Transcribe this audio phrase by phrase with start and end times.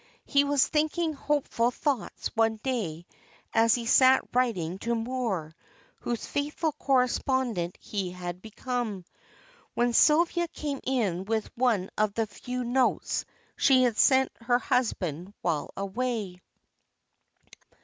[0.25, 3.05] He was thinking hopeful thoughts one day
[3.53, 5.55] as he sat writing to Moor,
[5.99, 9.05] whose faithful correspondent he had become,
[9.75, 13.25] when Sylvia came in with one of the few notes
[13.55, 16.41] she sent her husband while away.